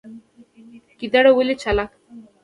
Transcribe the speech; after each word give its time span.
ګیدړه 0.99 1.31
ولې 1.35 1.55
چالاکه 1.61 1.97
ده؟ 2.03 2.09